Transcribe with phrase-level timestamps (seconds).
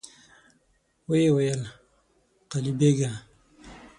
[1.09, 1.61] ويې ويل:
[2.51, 3.11] قلي بېګه!